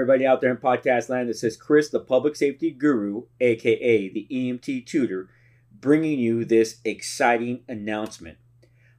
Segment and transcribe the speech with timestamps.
[0.00, 4.26] Everybody out there in podcast land, this is Chris, the public safety guru, aka the
[4.32, 5.28] EMT tutor,
[5.70, 8.38] bringing you this exciting announcement.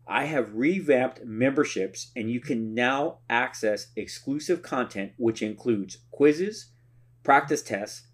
[0.08, 6.68] I have revamped memberships, and you can now access exclusive content, which includes quizzes,
[7.24, 8.06] practice tests,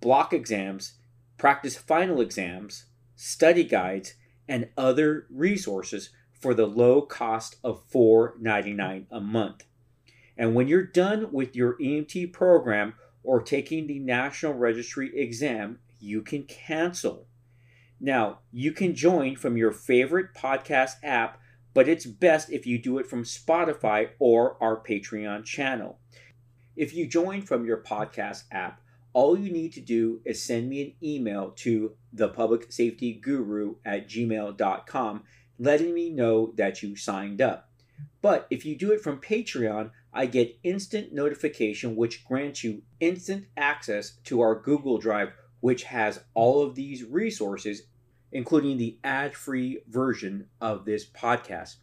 [0.00, 0.94] block exams,
[1.36, 2.86] practice final exams,
[3.16, 4.14] study guides,
[4.48, 9.64] and other resources for the low cost of $4.99 a month.
[10.40, 16.22] And when you're done with your EMT program or taking the National Registry exam, you
[16.22, 17.26] can cancel.
[18.00, 21.38] Now, you can join from your favorite podcast app,
[21.74, 25.98] but it's best if you do it from Spotify or our Patreon channel.
[26.74, 28.80] If you join from your podcast app,
[29.12, 35.22] all you need to do is send me an email to thepublicsafetyguru at gmail.com
[35.58, 37.68] letting me know that you signed up.
[38.22, 43.46] But if you do it from Patreon, I get instant notification, which grants you instant
[43.56, 47.82] access to our Google Drive, which has all of these resources,
[48.32, 51.76] including the ad free version of this podcast.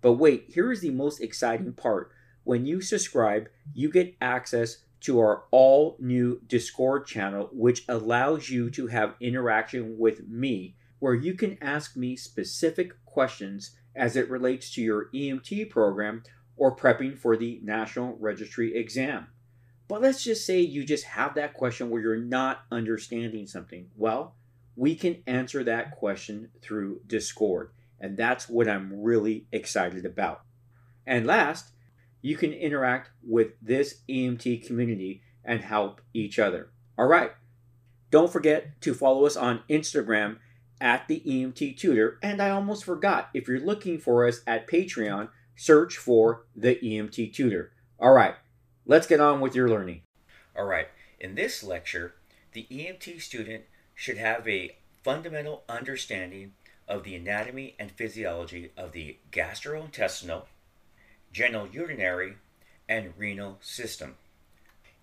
[0.00, 2.12] But wait, here is the most exciting part.
[2.44, 8.70] When you subscribe, you get access to our all new Discord channel, which allows you
[8.70, 14.72] to have interaction with me, where you can ask me specific questions as it relates
[14.72, 16.22] to your EMT program
[16.58, 19.28] or prepping for the National Registry exam.
[19.88, 23.88] But let's just say you just have that question where you're not understanding something.
[23.96, 24.34] Well,
[24.76, 30.42] we can answer that question through Discord, and that's what I'm really excited about.
[31.06, 31.70] And last,
[32.20, 36.70] you can interact with this EMT community and help each other.
[36.98, 37.32] All right.
[38.10, 40.38] Don't forget to follow us on Instagram
[40.80, 42.18] at the EMT Tutor.
[42.22, 47.34] And I almost forgot, if you're looking for us at Patreon, search for the EMT
[47.34, 47.72] Tutor.
[47.98, 48.36] All right,
[48.86, 50.02] let's get on with your learning.
[50.56, 50.86] All right,
[51.18, 52.14] in this lecture,
[52.52, 56.52] the EMT student should have a fundamental understanding
[56.86, 60.44] of the anatomy and physiology of the gastrointestinal,
[61.32, 62.34] general genitourinary,
[62.88, 64.14] and renal system.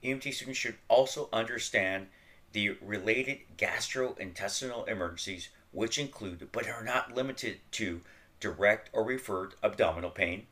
[0.04, 2.08] EMT students should also understand
[2.54, 8.00] the related gastrointestinal emergencies, which include but are not limited to
[8.46, 10.46] direct or referred abdominal pain,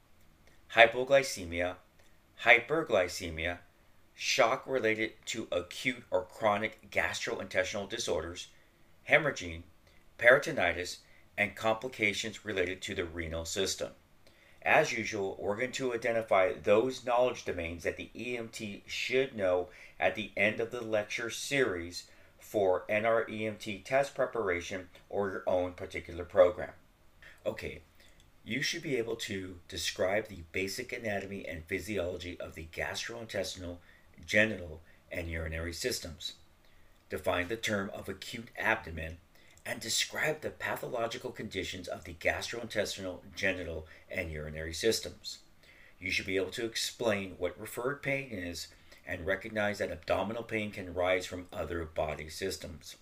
[0.73, 1.75] hypoglycemia,
[2.43, 3.59] hyperglycemia,
[4.15, 8.47] shock related to acute or chronic gastrointestinal disorders,
[9.07, 9.61] hemorrhaging,
[10.17, 10.97] peritonitis,
[11.37, 13.91] and complications related to the renal system.
[14.63, 20.15] As usual, we're going to identify those knowledge domains that the EMT should know at
[20.15, 22.05] the end of the lecture series
[22.39, 26.71] for NREMT test preparation or your own particular program.
[27.45, 27.81] Okay,
[28.45, 33.77] you should be able to describe the basic anatomy and physiology of the gastrointestinal,
[34.25, 34.81] genital,
[35.11, 36.33] and urinary systems.
[37.09, 39.17] Define the term of acute abdomen
[39.65, 45.39] and describe the pathological conditions of the gastrointestinal, genital, and urinary systems.
[45.99, 48.67] You should be able to explain what referred pain is
[49.05, 52.97] and recognize that abdominal pain can rise from other body systems.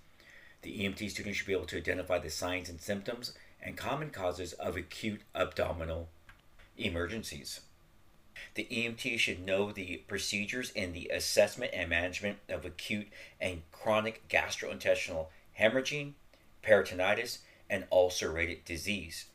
[0.62, 4.54] The EMT student should be able to identify the signs and symptoms and common causes
[4.54, 6.10] of acute abdominal
[6.78, 7.62] emergencies.
[8.56, 13.08] The EMT should know the procedures in the assessment and management of acute
[13.40, 15.28] and chronic gastrointestinal
[15.60, 16.14] hemorrhaging,
[16.64, 17.40] peritonitis,
[17.70, 19.26] and ulcerated disease.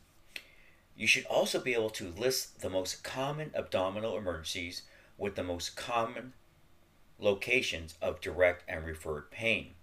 [0.95, 4.81] You should also be able to list the most common abdominal emergencies
[5.17, 6.33] with the most common
[7.19, 9.76] locations of direct and referred pain.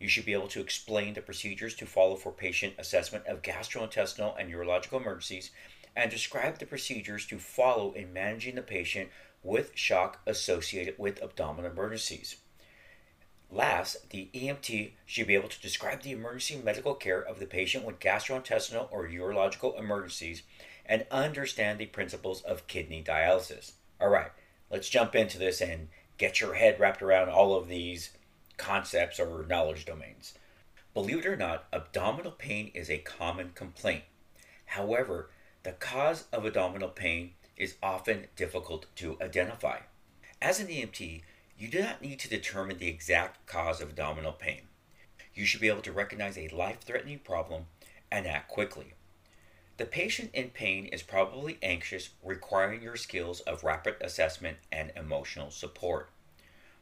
[0.00, 4.34] You should be able to explain the procedures to follow for patient assessment of gastrointestinal
[4.40, 5.50] and urological emergencies
[5.94, 9.10] and describe the procedures to follow in managing the patient
[9.42, 12.36] with shock associated with abdominal emergencies.
[13.50, 17.84] Last, the EMT should be able to describe the emergency medical care of the patient
[17.84, 20.44] with gastrointestinal or urological emergencies
[20.86, 23.72] and understand the principles of kidney dialysis.
[24.00, 24.30] All right,
[24.70, 28.10] let's jump into this and get your head wrapped around all of these
[28.60, 30.34] concepts or knowledge domains.
[30.92, 34.04] Believe it or not, abdominal pain is a common complaint.
[34.66, 35.30] However,
[35.62, 39.78] the cause of abdominal pain is often difficult to identify.
[40.42, 41.22] As an EMT,
[41.58, 44.62] you do not need to determine the exact cause of abdominal pain.
[45.34, 47.64] You should be able to recognize a life threatening problem
[48.12, 48.92] and act quickly.
[49.78, 55.50] The patient in pain is probably anxious, requiring your skills of rapid assessment and emotional
[55.50, 56.10] support.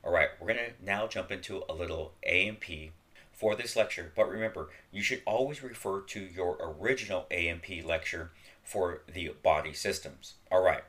[0.04, 2.92] All right, we're going to now jump into a little A&P
[3.32, 8.30] for this lecture, but remember, you should always refer to your original A&P lecture
[8.62, 10.34] for the body systems.
[10.50, 10.82] All right,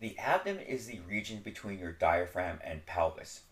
[0.00, 3.42] The abdomen is the region between your diaphragm and pelvis.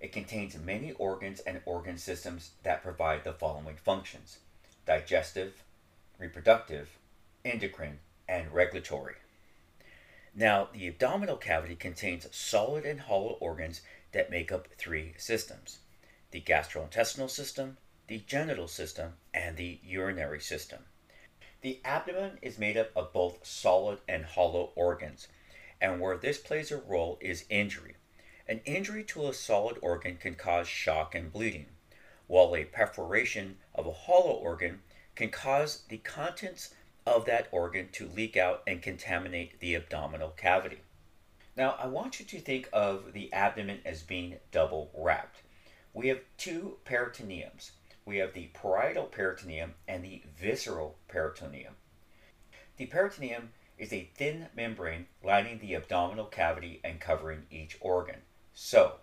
[0.00, 4.38] It contains many organs and organ systems that provide the following functions
[4.86, 5.62] digestive,
[6.18, 6.96] reproductive,
[7.44, 9.16] endocrine, and regulatory.
[10.34, 15.78] Now, the abdominal cavity contains solid and hollow organs that make up three systems
[16.30, 17.76] the gastrointestinal system,
[18.06, 20.84] the genital system, and the urinary system.
[21.62, 25.28] The abdomen is made up of both solid and hollow organs,
[25.80, 27.96] and where this plays a role is injury.
[28.46, 31.66] An injury to a solid organ can cause shock and bleeding,
[32.26, 34.82] while a perforation of a hollow organ
[35.14, 36.74] can cause the contents
[37.04, 40.80] of that organ to leak out and contaminate the abdominal cavity.
[41.56, 45.42] Now, I want you to think of the abdomen as being double wrapped.
[45.92, 47.72] We have two peritoneums.
[48.04, 51.74] We have the parietal peritoneum and the visceral peritoneum.
[52.76, 58.22] The peritoneum is a thin membrane lining the abdominal cavity and covering each organ.
[58.54, 58.96] So,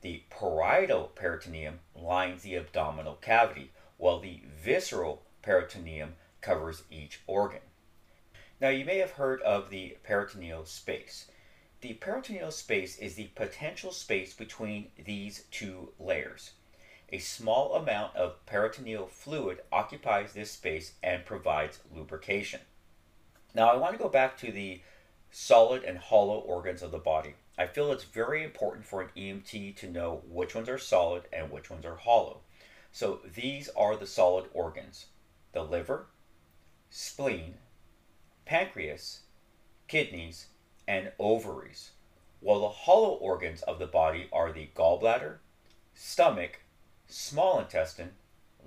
[0.00, 7.60] the parietal peritoneum lines the abdominal cavity, while the visceral peritoneum covers each organ.
[8.60, 11.26] Now, you may have heard of the peritoneal space.
[11.82, 16.52] The peritoneal space is the potential space between these two layers.
[17.08, 22.60] A small amount of peritoneal fluid occupies this space and provides lubrication.
[23.52, 24.80] Now, I want to go back to the
[25.32, 27.34] solid and hollow organs of the body.
[27.58, 31.50] I feel it's very important for an EMT to know which ones are solid and
[31.50, 32.42] which ones are hollow.
[32.92, 35.06] So, these are the solid organs
[35.50, 36.06] the liver,
[36.90, 37.54] spleen,
[38.44, 39.22] pancreas,
[39.88, 40.46] kidneys,
[40.92, 41.92] and ovaries,
[42.40, 45.36] while the hollow organs of the body are the gallbladder,
[45.94, 46.60] stomach,
[47.06, 48.10] small intestine,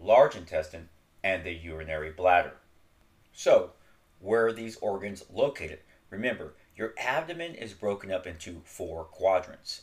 [0.02, 0.90] large intestine,
[1.24, 2.54] and the urinary bladder.
[3.32, 3.74] So,
[4.20, 5.82] where are these organs located?
[6.10, 9.82] Remember, your abdomen is broken up into four quadrants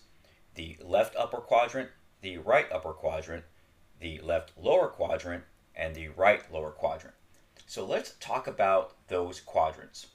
[0.57, 1.91] the left upper quadrant,
[2.23, 3.45] the right upper quadrant,
[4.01, 5.45] the left lower quadrant,
[5.77, 7.15] and the right lower quadrant.
[7.67, 10.09] So let's talk about those quadrants.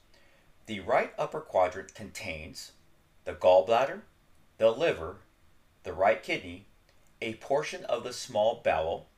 [0.68, 2.72] The right upper quadrant contains
[3.24, 4.02] the gallbladder,
[4.58, 5.16] the liver,
[5.82, 6.66] the right kidney,
[7.22, 9.08] a portion of the small bowel,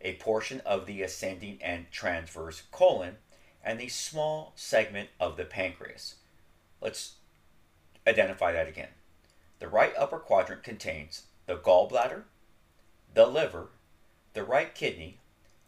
[0.00, 3.18] a portion of the ascending and transverse colon,
[3.62, 6.14] and the small segment of the pancreas.
[6.80, 7.16] Let's
[8.06, 8.94] identify that again.
[9.58, 12.22] The right upper quadrant contains the gallbladder,
[13.12, 13.68] the liver,
[14.32, 15.18] the right kidney,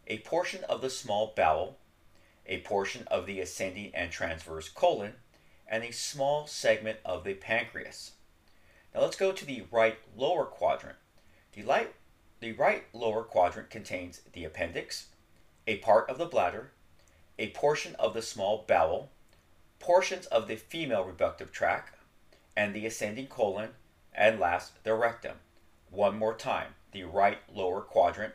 [0.07, 1.77] a portion of the small bowel,
[2.49, 5.13] a portion of the ascending and transverse colon,
[5.67, 8.13] and a small segment of the pancreas.
[8.93, 10.97] Now let's go to the right lower quadrant.
[11.53, 11.93] The, light,
[12.39, 15.07] the right lower quadrant contains the appendix,
[15.67, 16.71] a part of the bladder,
[17.37, 19.11] a portion of the small bowel,
[19.77, 21.95] portions of the female reproductive tract,
[22.57, 23.69] and the ascending colon,
[24.13, 25.37] and last, the rectum.
[25.91, 26.73] One more time.
[26.91, 28.33] The right lower quadrant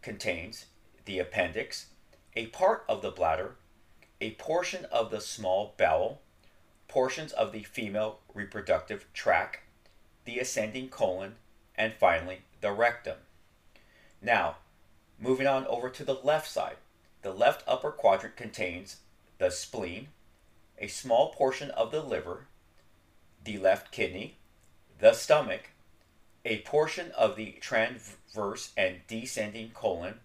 [0.00, 0.66] contains
[1.04, 1.88] the appendix,
[2.34, 3.56] a part of the bladder,
[4.20, 6.20] a portion of the small bowel,
[6.88, 9.60] portions of the female reproductive tract,
[10.24, 11.34] the ascending colon,
[11.76, 13.18] and finally the rectum.
[14.20, 14.56] Now,
[15.18, 16.76] moving on over to the left side,
[17.22, 18.96] the left upper quadrant contains
[19.38, 20.08] the spleen,
[20.78, 22.46] a small portion of the liver,
[23.44, 24.36] the left kidney,
[24.98, 25.70] the stomach,
[26.44, 30.20] a portion of the transverse and descending colon,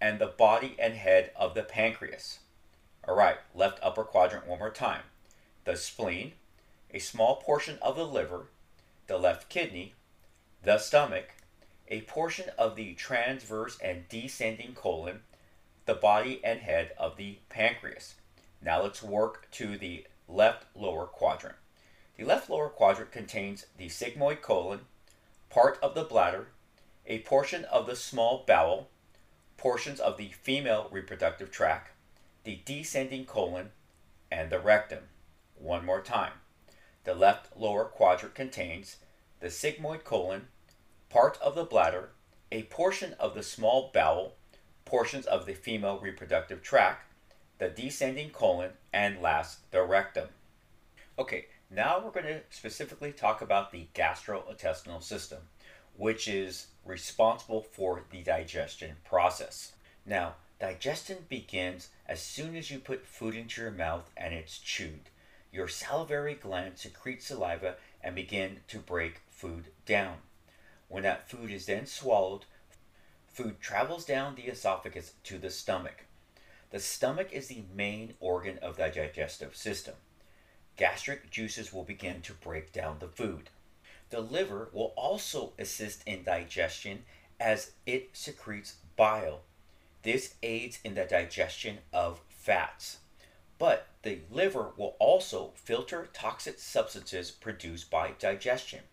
[0.00, 2.38] and the body and head of the pancreas.
[3.06, 5.02] All right, left upper quadrant one more time.
[5.64, 6.32] The spleen,
[6.92, 8.48] a small portion of the liver,
[9.06, 9.94] the left kidney,
[10.62, 11.34] the stomach,
[11.88, 15.20] a portion of the transverse and descending colon,
[15.86, 18.14] the body and head of the pancreas.
[18.60, 21.56] Now let's work to the left lower quadrant.
[22.16, 24.80] The left lower quadrant contains the sigmoid colon,
[25.48, 26.48] part of the bladder,
[27.06, 28.90] a portion of the small bowel,
[29.58, 31.90] portions of the female reproductive tract,
[32.44, 33.70] the descending colon,
[34.30, 35.04] and the rectum.
[35.56, 36.32] One more time.
[37.04, 38.96] The left lower quadrant contains
[39.40, 40.46] the sigmoid colon,
[41.10, 42.10] part of the bladder,
[42.50, 44.34] a portion of the small bowel,
[44.84, 47.12] portions of the female reproductive tract,
[47.58, 50.28] the descending colon, and last, the rectum.
[51.18, 55.40] Okay, now we're going to specifically talk about the gastrointestinal system,
[55.98, 59.72] which is responsible for the digestion process.
[60.06, 65.10] Now, digestion begins as soon as you put food into your mouth and it's chewed.
[65.52, 70.18] Your salivary glands secrete saliva and begin to break food down.
[70.88, 72.44] When that food is then swallowed,
[73.26, 76.04] food travels down the esophagus to the stomach.
[76.70, 79.94] The stomach is the main organ of the digestive system.
[80.76, 83.50] gastric juices will begin to break down the food.
[84.10, 87.04] The liver will also assist in digestion
[87.38, 89.42] as it secretes bile.
[90.02, 92.98] This aids in the digestion of fats.
[93.58, 98.84] But the liver will also filter toxic substances produced by digestion.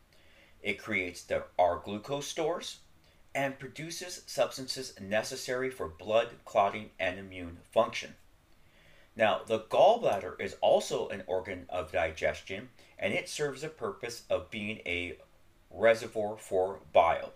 [0.61, 2.79] It creates the R glucose stores
[3.35, 8.15] and produces substances necessary for blood clotting and immune function.
[9.15, 14.51] Now, the gallbladder is also an organ of digestion and it serves the purpose of
[14.51, 15.17] being a
[15.69, 17.33] reservoir for bile.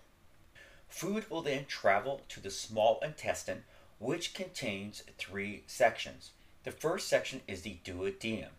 [0.88, 3.64] Food will then travel to the small intestine,
[4.00, 6.32] which contains three sections.
[6.64, 8.52] The first section is the duodenum.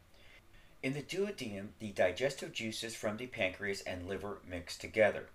[0.82, 5.26] In the duodenum, the digestive juices from the pancreas and liver mix together.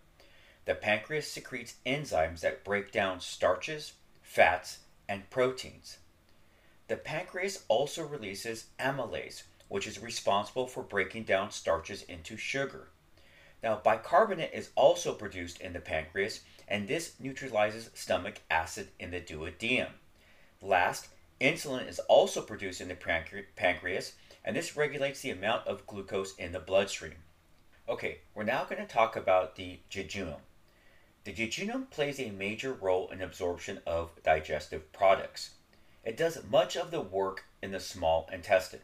[0.66, 3.94] The pancreas secretes enzymes that break down starches,
[4.24, 6.00] fats, and proteins.
[6.88, 12.90] The pancreas also releases amylase, which is responsible for breaking down starches into sugar.
[13.64, 19.20] Now, bicarbonate is also produced in the pancreas, and this neutralizes stomach acid in the
[19.20, 19.90] duodenum.
[20.62, 21.08] Last,
[21.42, 26.52] insulin is also produced in the pancreas, and this regulates the amount of glucose in
[26.52, 27.16] the bloodstream.
[27.90, 30.40] Okay, we're now going to talk about the jejunum.
[31.24, 35.52] The jejunum plays a major role in absorption of digestive products.
[36.04, 38.82] It does much of the work in the small intestine.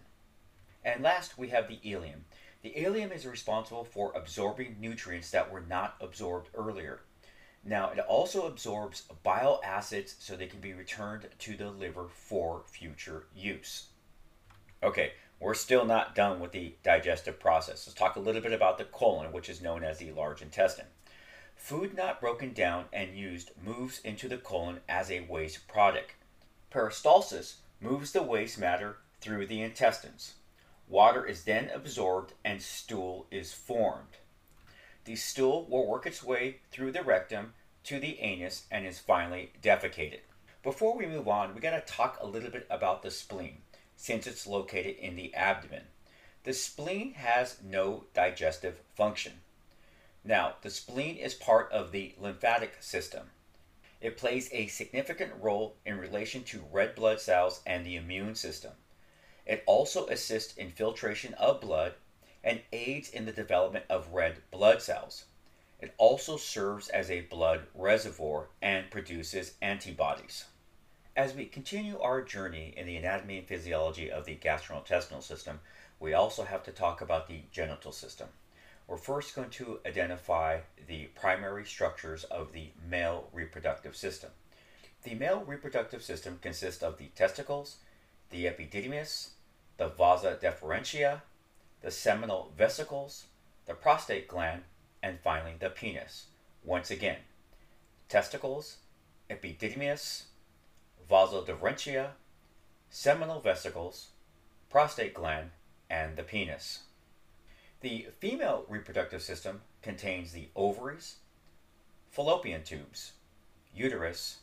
[0.83, 2.21] And last, we have the ileum.
[2.63, 7.01] The ileum is responsible for absorbing nutrients that were not absorbed earlier.
[7.63, 12.63] Now, it also absorbs bile acids so they can be returned to the liver for
[12.67, 13.88] future use.
[14.83, 17.85] Okay, we're still not done with the digestive process.
[17.85, 20.88] Let's talk a little bit about the colon, which is known as the large intestine.
[21.55, 26.13] Food not broken down and used moves into the colon as a waste product.
[26.71, 30.33] Peristalsis moves the waste matter through the intestines.
[30.88, 34.17] Water is then absorbed and stool is formed.
[35.05, 37.53] The stool will work its way through the rectum
[37.85, 40.19] to the anus and is finally defecated.
[40.63, 43.63] Before we move on, we got to talk a little bit about the spleen
[43.95, 45.83] since it's located in the abdomen.
[46.43, 49.41] The spleen has no digestive function.
[50.23, 53.31] Now, the spleen is part of the lymphatic system.
[54.01, 58.71] It plays a significant role in relation to red blood cells and the immune system.
[59.51, 61.96] It also assists in filtration of blood
[62.41, 65.25] and aids in the development of red blood cells.
[65.81, 70.46] It also serves as a blood reservoir and produces antibodies.
[71.17, 75.60] As we continue our journey in the anatomy and physiology of the gastrointestinal system,
[76.00, 78.29] we also have to talk about the genital system.
[78.88, 84.29] We're first going to identify the primary structures of the male reproductive system.
[85.03, 87.79] The male reproductive system consists of the testicles,
[88.29, 89.31] the epididymis,
[89.81, 91.21] the vasa deferentia,
[91.81, 93.25] the seminal vesicles,
[93.65, 94.61] the prostate gland,
[95.01, 96.27] and finally the penis.
[96.63, 97.17] Once again,
[98.07, 98.77] testicles,
[99.27, 100.25] epididymis,
[101.09, 102.09] vasa deferentia,
[102.91, 104.09] seminal vesicles,
[104.69, 105.50] prostate gland,
[105.89, 106.81] and the penis.
[107.79, 111.15] The female reproductive system contains the ovaries,
[112.11, 113.13] fallopian tubes,
[113.73, 114.41] uterus,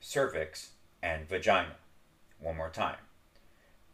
[0.00, 0.70] cervix,
[1.02, 1.76] and vagina.
[2.40, 3.07] One more time.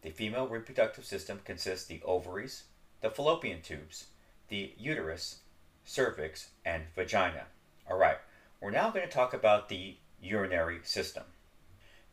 [0.05, 2.65] The female reproductive system consists the ovaries,
[3.01, 4.09] the fallopian tubes,
[4.49, 5.39] the uterus,
[5.83, 7.45] cervix, and vagina.
[7.89, 8.19] All right,
[8.61, 11.23] we're now going to talk about the urinary system.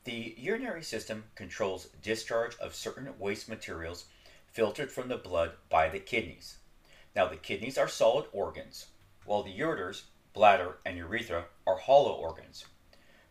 [0.05, 4.05] The urinary system controls discharge of certain waste materials
[4.53, 6.59] filtered from the blood by the kidneys.
[7.13, 8.85] Now, the kidneys are solid organs,
[9.25, 12.65] while the ureters, bladder, and urethra are hollow organs.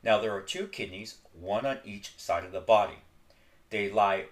[0.02, 2.98] Now, there are two kidneys, one on each side of the body.
[3.70, 4.26] They lie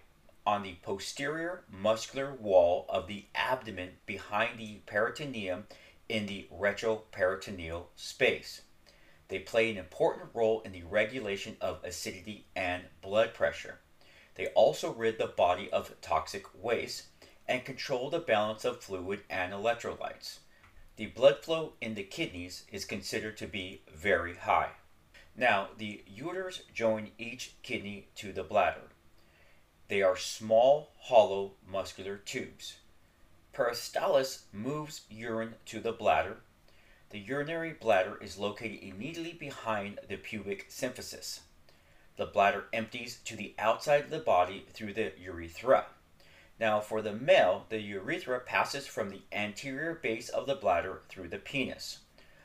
[0.48, 5.64] on the posterior muscular wall of the abdomen behind the peritoneum
[6.08, 8.62] in the retroperitoneal space.
[9.28, 13.80] They play an important role in the regulation of acidity and blood pressure.
[14.36, 17.08] They also rid the body of toxic waste
[17.46, 20.38] and control the balance of fluid and electrolytes.
[20.96, 24.70] The blood flow in the kidneys is considered to be very high.
[25.36, 28.88] Now, the ureters join each kidney to the bladder.
[29.88, 32.76] They are small, hollow muscular tubes.
[33.54, 36.38] Peristalsis moves urine to the bladder.
[37.10, 41.40] The urinary bladder is located immediately behind the pubic symphysis.
[42.18, 45.86] The bladder empties to the outside of the body through the urethra.
[46.60, 51.28] Now, for the male, the urethra passes from the anterior base of the bladder through
[51.28, 52.00] the penis.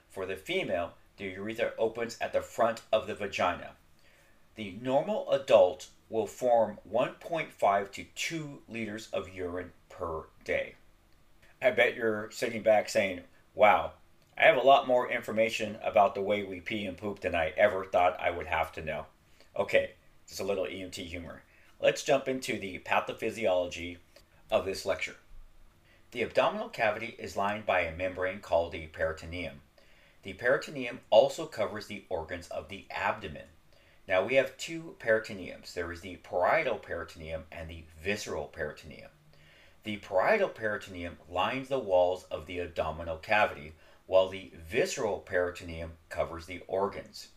[0.10, 3.72] For the female, the urethra opens at the front of the vagina.
[4.56, 10.76] The normal adult will form 1.5 to 2 liters of urine per day.
[11.60, 13.22] I bet you're sitting back saying,
[13.56, 13.94] wow,
[14.38, 17.52] I have a lot more information about the way we pee and poop than I
[17.58, 19.08] ever thought I would have to know.
[19.58, 19.94] Okay,
[20.28, 21.42] just a little EMT humor.
[21.82, 23.98] Let's jump into the pathophysiology
[24.52, 25.16] of this lecture.
[26.12, 29.62] The abdominal cavity is lined by a membrane called the peritoneum.
[30.22, 33.48] The peritoneum also covers the organs of the abdomen.
[34.08, 35.74] Now we have two peritoneums.
[35.74, 39.10] There is the parietal peritoneum and the visceral peritoneum.
[39.84, 43.74] The parietal peritoneum lines the walls of the abdominal cavity,
[44.06, 47.30] while the visceral peritoneum covers the organs.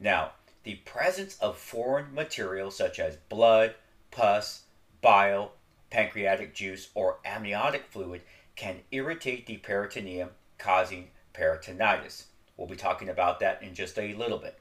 [0.00, 0.32] Now,
[0.64, 3.74] the presence of foreign material such as blood,
[4.10, 4.62] pus,
[5.00, 5.52] bile,
[5.90, 8.22] pancreatic juice, or amniotic fluid
[8.56, 12.24] can irritate the peritoneum, causing peritonitis.
[12.56, 14.58] We'll be talking about that in just a little bit.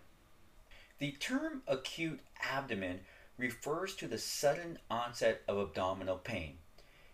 [1.00, 3.01] The term acute abdomen
[3.38, 6.58] refers to the sudden onset of abdominal pain.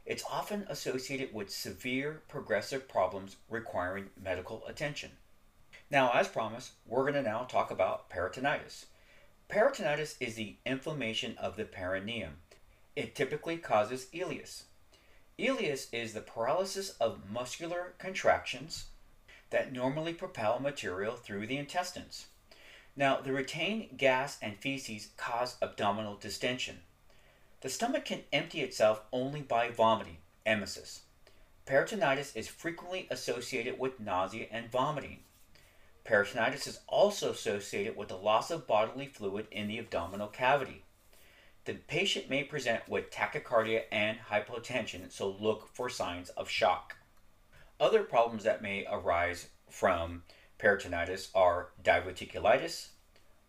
[0.05, 5.11] It's often associated with severe progressive problems requiring medical attention.
[5.91, 8.85] Now, as promised, we're going to now talk about peritonitis.
[9.49, 12.37] Peritonitis is the inflammation of the perineum.
[12.95, 14.63] It typically causes ileus.
[15.37, 18.85] Ileus is the paralysis of muscular contractions
[19.49, 22.27] that normally propel material through the intestines.
[22.95, 26.81] Now, the retained gas and feces cause abdominal distension.
[27.61, 30.99] The stomach can empty itself only by vomiting, emesis.
[31.65, 35.21] Peritonitis is frequently associated with nausea and vomiting.
[36.05, 40.83] Peritonitis is also associated with the loss of bodily fluid in the abdominal cavity.
[41.65, 46.97] The patient may present with tachycardia and hypotension, so look for signs of shock.
[47.79, 50.23] Other problems that may arise from
[50.63, 52.87] peritonitis are diverticulitis,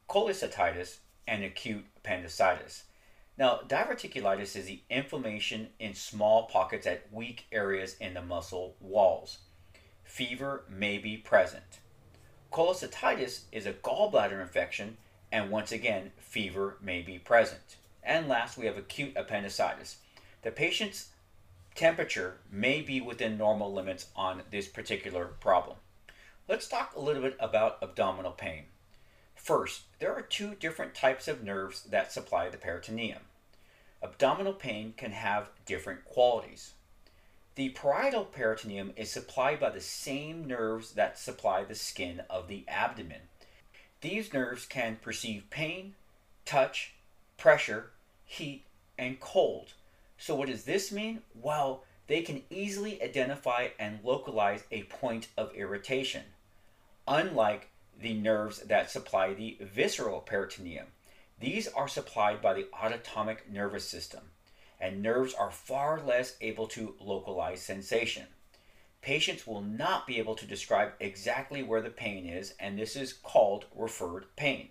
[0.09, 0.97] cholecystitis,
[1.29, 2.85] and acute appendicitis.
[3.39, 9.39] Now, diverticulitis is the inflammation in small pockets at weak areas in the muscle walls.
[10.03, 11.81] Fever may be present.
[12.53, 14.97] Cholecystitis is a gallbladder infection,
[15.33, 17.77] and once again, fever may be present.
[18.03, 19.97] And last, we have acute appendicitis.
[20.43, 21.11] The patient's
[21.75, 25.77] temperature may be within normal limits on this particular problem.
[26.47, 28.65] Let's talk a little bit about abdominal pain.
[29.35, 33.23] First, there are two different types of nerves that supply the peritoneum.
[34.03, 36.75] Abdominal pain can have different qualities.
[37.55, 42.67] The parietal peritoneum is supplied by the same nerves that supply the skin of the
[42.69, 43.23] abdomen.
[44.03, 45.95] These nerves can perceive pain,
[46.45, 46.93] touch,
[47.39, 47.93] pressure,
[48.27, 48.67] heat,
[48.99, 49.73] and cold.
[50.19, 51.23] So, what does this mean?
[51.35, 56.25] Well, they can easily identify and localize a point of irritation,
[57.07, 60.87] unlike the nerves that supply the visceral peritoneum.
[61.39, 64.31] These are supplied by the autonomic nervous system,
[64.81, 68.27] and nerves are far less able to localize sensation.
[69.03, 73.13] Patients will not be able to describe exactly where the pain is, and this is
[73.13, 74.69] called referred pain.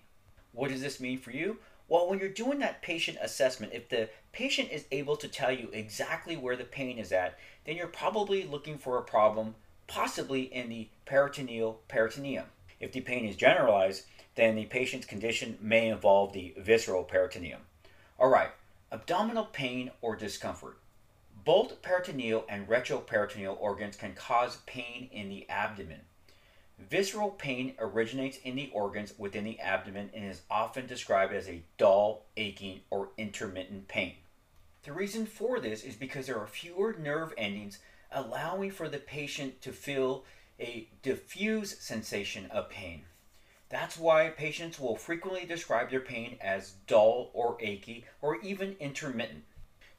[0.51, 1.59] What does this mean for you?
[1.87, 5.69] Well, when you're doing that patient assessment, if the patient is able to tell you
[5.73, 9.55] exactly where the pain is at, then you're probably looking for a problem,
[9.87, 12.45] possibly in the peritoneal peritoneum.
[12.79, 14.03] If the pain is generalized,
[14.35, 17.61] then the patient's condition may involve the visceral peritoneum.
[18.19, 18.51] All right,
[18.91, 20.77] abdominal pain or discomfort.
[21.45, 26.01] Both peritoneal and retroperitoneal organs can cause pain in the abdomen.
[26.79, 31.63] Visceral pain originates in the organs within the abdomen and is often described as a
[31.77, 34.15] dull, aching, or intermittent pain.
[34.83, 37.79] The reason for this is because there are fewer nerve endings
[38.13, 40.25] allowing for the patient to feel
[40.59, 43.03] a diffuse sensation of pain.
[43.69, 49.45] That's why patients will frequently describe their pain as dull or achy or even intermittent.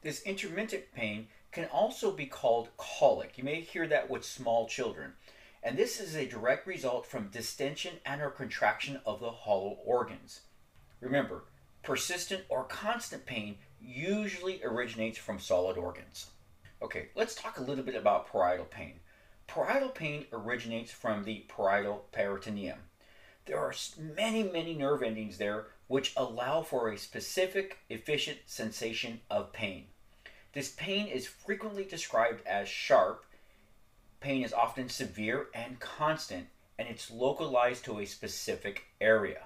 [0.01, 3.37] This intermittent pain can also be called colic.
[3.37, 5.13] You may hear that with small children.
[5.61, 10.41] And this is a direct result from distension and or contraction of the hollow organs.
[11.01, 11.43] Remember,
[11.81, 16.27] persistent or constant pain usually originates from solid organs.
[16.81, 18.99] Okay, let's talk a little bit about parietal pain.
[19.47, 22.79] Parietal pain originates from the parietal peritoneum.
[23.45, 29.53] There are many, many nerve endings there which allow for a specific, efficient sensation of
[29.53, 29.85] pain.
[30.53, 33.25] This pain is frequently described as sharp.
[34.19, 36.47] Pain is often severe and constant,
[36.79, 39.43] and it's localized to a specific area.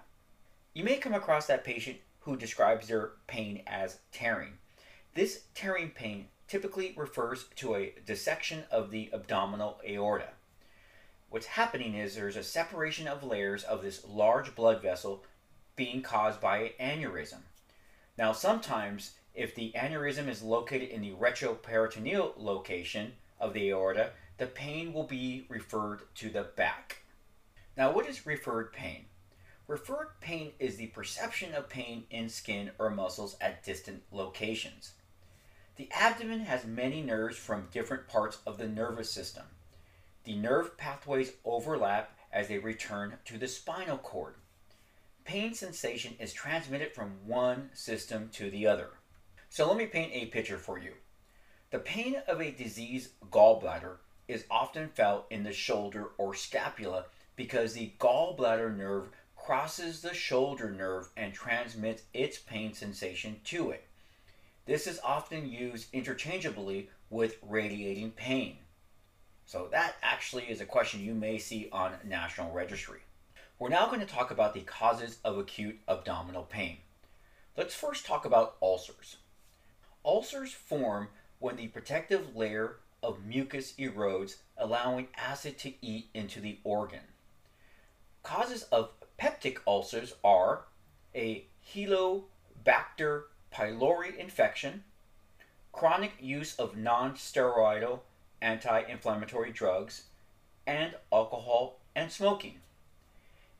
[0.73, 4.53] You may come across that patient who describes their pain as tearing.
[5.13, 10.29] This tearing pain typically refers to a dissection of the abdominal aorta.
[11.29, 15.23] What's happening is there's a separation of layers of this large blood vessel
[15.75, 17.43] being caused by an aneurysm.
[18.17, 24.47] Now, sometimes If the aneurysm is located in the retroperitoneal location of the aorta, the
[24.47, 27.03] pain will be referred to the back.
[27.77, 29.05] Now, what is referred pain?
[29.67, 34.93] Referred pain is the perception of pain in skin or muscles at distant locations.
[35.79, 39.45] The abdomen has many nerves from different parts of the nervous system.
[40.25, 44.33] The nerve pathways overlap as they return to the spinal cord.
[45.23, 48.89] Pain sensation is transmitted from one system to the other.
[49.49, 50.95] So let me paint a picture for you.
[51.71, 57.05] The pain of a diseased gallbladder is often felt in the shoulder or scapula
[57.37, 63.85] because the gallbladder nerve crosses the shoulder nerve and transmits its pain sensation to it.
[64.69, 68.57] This is often used interchangeably with radiating pain.
[69.47, 72.99] So that actually is a question you may see on National Registry.
[73.57, 76.77] We're now going to talk about the causes of acute abdominal pain.
[77.57, 79.17] Let's first talk about ulcers.
[80.05, 81.07] Ulcers form
[81.39, 87.07] when the protective layer of mucus erodes, allowing acid to eat into the organ.
[88.21, 90.65] Causes of peptic ulcers are
[91.15, 94.83] a Helicobacter pylori infection,
[95.71, 98.01] chronic use of non steroidal
[98.41, 100.03] anti inflammatory drugs,
[100.65, 102.59] and alcohol and smoking.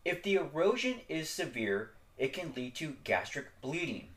[0.05, 4.09] If the erosion is severe, it can lead to gastric bleeding.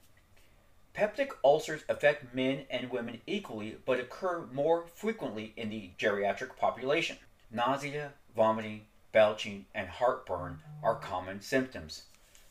[0.94, 7.16] Peptic ulcers affect men and women equally but occur more frequently in the geriatric population.
[7.50, 12.02] Nausea, vomiting, belching, and heartburn are common symptoms.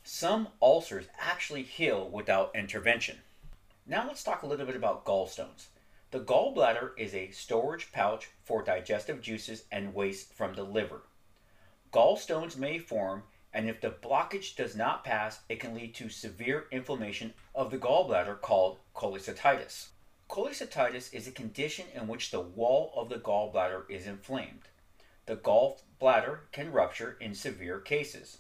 [0.04, 3.20] Some ulcers actually heal without intervention.
[3.86, 5.68] Now let's talk a little bit about gallstones.
[6.12, 11.04] The gallbladder is a storage pouch for digestive juices and waste from the liver.
[11.92, 16.68] Gallstones may form, and if the blockage does not pass, it can lead to severe
[16.72, 19.90] inflammation of the gallbladder called cholecystitis.
[20.30, 24.68] Cholecystitis is a condition in which the wall of the gallbladder is inflamed
[25.32, 28.40] the gallbladder can rupture in severe cases.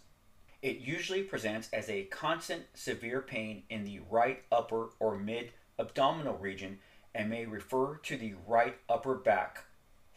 [0.61, 6.37] It usually presents as a constant severe pain in the right upper or mid abdominal
[6.37, 6.79] region
[7.15, 9.65] and may refer to the right upper back,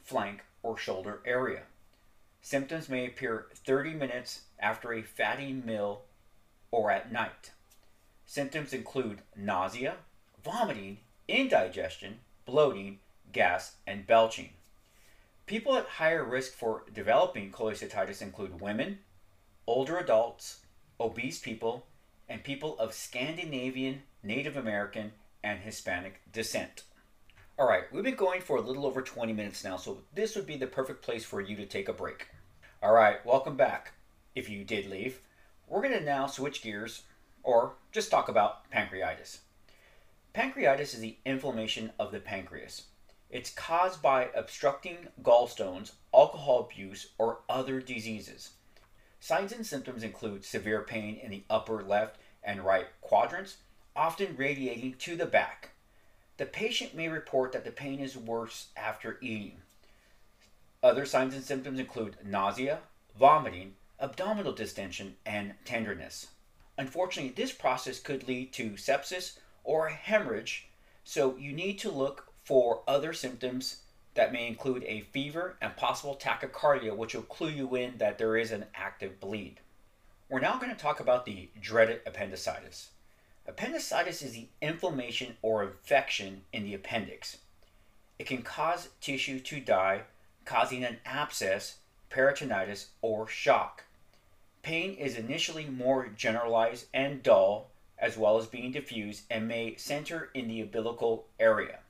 [0.02, 1.62] flank, or shoulder area.
[2.42, 6.02] Symptoms may appear 30 minutes after a fatty meal
[6.70, 7.52] or at night.
[8.26, 9.96] Symptoms include nausea,
[10.44, 12.98] vomiting, indigestion, bloating,
[13.32, 14.50] gas, and belching.
[15.46, 18.98] People at higher risk for developing cholecystitis include women,
[19.66, 20.60] older adults,
[21.00, 21.86] obese people,
[22.28, 26.82] and people of Scandinavian, Native American, and Hispanic descent.
[27.58, 30.46] All right, we've been going for a little over 20 minutes now, so this would
[30.46, 32.28] be the perfect place for you to take a break.
[32.82, 33.92] All right, welcome back.
[34.34, 35.20] If you did leave,
[35.68, 37.02] we're going to now switch gears
[37.42, 39.38] or just talk about pancreatitis.
[40.34, 42.86] Pancreatitis is the inflammation of the pancreas.
[43.30, 48.50] It's caused by obstructing gallstones, alcohol abuse, or other diseases.
[49.24, 53.56] Signs and symptoms include severe pain in the upper left and right quadrants,
[53.96, 55.70] often radiating to the back.
[56.36, 59.62] The patient may report that the pain is worse after eating.
[60.82, 62.80] Other signs and symptoms include nausea,
[63.18, 66.26] vomiting, abdominal distension, and tenderness.
[66.76, 70.68] Unfortunately, this process could lead to sepsis or hemorrhage,
[71.02, 73.84] so you need to look for other symptoms
[74.14, 78.36] that may include a fever and possible tachycardia, which will clue you in that there
[78.36, 79.60] is an active bleed.
[80.28, 82.90] We're now going to talk about the dreaded appendicitis.
[83.46, 87.38] Appendicitis is the inflammation or infection in the appendix.
[88.18, 90.02] It can cause tissue to die,
[90.44, 91.78] causing an abscess,
[92.10, 93.84] peritonitis, or shock.
[94.62, 100.30] Pain is initially more generalized and dull, as well as being diffuse, and may center
[100.32, 101.80] in the umbilical area.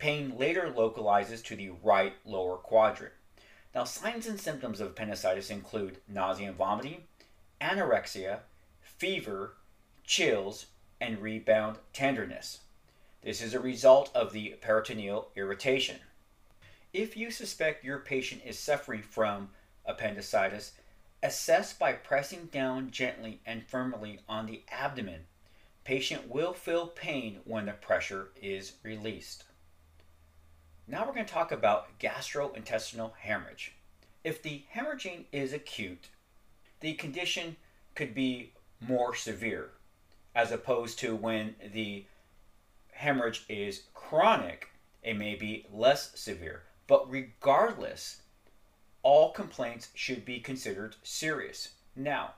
[0.00, 3.12] Pain later localizes to the right lower quadrant.
[3.74, 7.02] Now, signs and symptoms of appendicitis include nausea and vomiting,
[7.60, 8.38] anorexia,
[8.80, 9.56] fever,
[10.02, 10.66] chills,
[11.02, 12.60] and rebound tenderness.
[13.20, 15.98] This is a result of the peritoneal irritation.
[16.94, 19.50] If you suspect your patient is suffering from
[19.84, 20.72] appendicitis,
[21.22, 25.26] assess by pressing down gently and firmly on the abdomen.
[25.84, 29.44] Patient will feel pain when the pressure is released.
[30.90, 33.76] Now we're going to talk about gastrointestinal hemorrhage.
[34.24, 36.08] If the hemorrhaging is acute,
[36.80, 37.56] the condition
[37.94, 39.70] could be more severe
[40.34, 42.06] as opposed to when the
[42.90, 44.70] hemorrhage is chronic,
[45.04, 46.64] it may be less severe.
[46.88, 48.22] But regardless,
[49.04, 51.68] all complaints should be considered serious.
[51.94, 52.34] Now,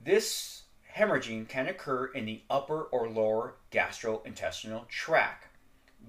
[0.00, 0.62] this
[0.96, 5.48] Hemorrhaging can occur in the upper or lower gastrointestinal tract.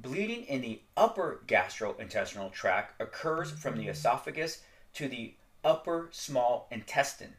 [0.02, 4.62] Bleeding in the upper gastrointestinal tract occurs from the esophagus
[4.96, 7.36] to the upper small intestine.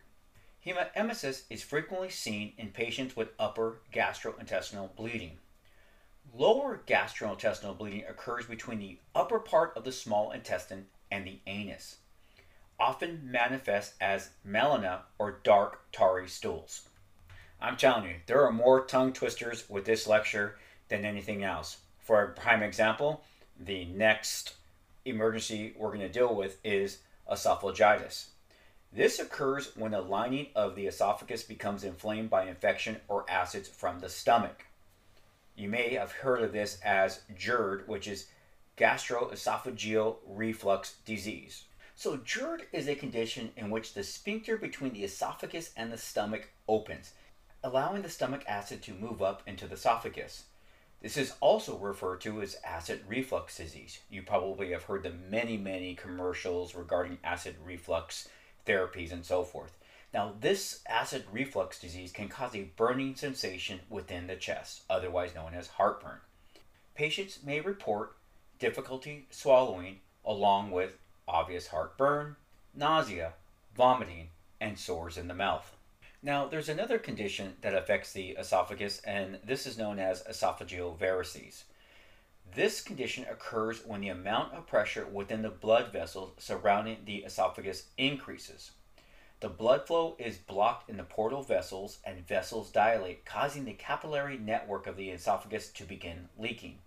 [0.65, 5.39] Hematemesis is frequently seen in patients with upper gastrointestinal bleeding.
[6.33, 11.99] Lower gastrointestinal bleeding occurs between the upper part of the small intestine and the anus.
[12.79, 16.89] Often manifests as melena or dark tarry stools.
[17.61, 20.57] I'm telling you, there are more tongue twisters with this lecture
[20.89, 21.79] than anything else.
[22.05, 23.25] For a prime example,
[23.59, 24.57] the next
[25.07, 26.99] emergency we're going to deal with is
[27.33, 28.27] esophagitis.
[28.93, 34.01] This occurs when the lining of the esophagus becomes inflamed by infection or acids from
[34.01, 34.67] the stomach.
[35.57, 38.27] You may have heard of this as GERD, which is
[38.77, 41.65] gastroesophageal reflux disease.
[41.97, 46.51] So, GERD is a condition in which the sphincter between the esophagus and the stomach
[46.69, 47.13] opens,
[47.63, 50.45] allowing the stomach acid to move up into the esophagus.
[51.05, 53.99] This is also referred to as acid reflux disease.
[54.09, 58.27] You probably have heard the many, many commercials regarding acid reflux
[58.65, 59.77] therapies, and so forth.
[60.15, 65.53] Now, this acid reflux disease can cause a burning sensation within the chest, otherwise known
[65.53, 66.21] as heartburn.
[66.95, 68.17] Patients may report
[68.59, 70.93] difficulty swallowing along with
[71.29, 72.37] obvious heartburn,
[72.75, 73.35] nausea,
[73.77, 75.77] vomiting, and sores in the mouth.
[76.25, 81.65] Now, there's another condition that affects the esophagus, and this is known as esophageal varices.
[82.55, 87.89] This condition occurs when the amount of pressure within the blood vessels surrounding the esophagus
[87.99, 88.71] increases.
[89.41, 94.39] The blood flow is blocked in the portal vessels and vessels dilate, causing the capillary
[94.39, 96.79] network of the esophagus to begin leaking.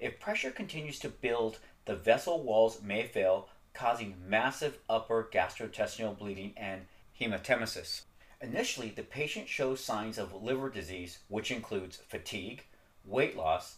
[0.00, 6.54] If pressure continues to build, the vessel walls may fail, causing massive upper gastrointestinal bleeding
[6.56, 6.86] and
[7.20, 8.00] hematemesis.
[8.40, 12.64] Initially, the patient shows signs of liver disease, which includes fatigue,
[13.04, 13.76] weight loss,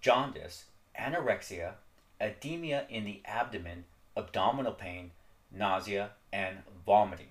[0.00, 0.64] jaundice,
[0.98, 1.74] anorexia,
[2.20, 3.84] edema in the abdomen,
[4.16, 5.12] abdominal pain,
[5.50, 7.28] nausea, and vomiting.